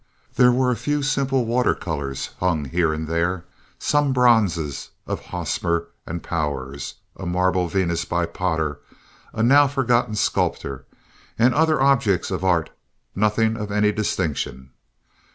There 0.35 0.51
were 0.51 0.71
a 0.71 0.75
few 0.75 1.03
simple 1.03 1.45
water 1.45 1.75
colors 1.75 2.31
hung 2.39 2.65
here 2.65 2.91
and 2.91 3.07
there, 3.07 3.45
some 3.77 4.13
bronzes 4.13 4.89
of 5.05 5.25
Hosmer 5.25 5.89
and 6.07 6.23
Powers, 6.23 6.95
a 7.15 7.27
marble 7.27 7.67
venus 7.67 8.03
by 8.03 8.25
Potter, 8.25 8.79
a 9.31 9.43
now 9.43 9.67
forgotten 9.67 10.15
sculptor, 10.15 10.85
and 11.37 11.53
other 11.53 11.79
objects 11.79 12.31
of 12.31 12.43
art—nothing 12.43 13.55
of 13.55 13.71
any 13.71 13.91
distinction. 13.91 14.71